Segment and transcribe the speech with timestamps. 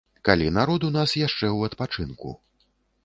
[0.27, 2.29] Калі народ у нас яшчэ ў адпачынку.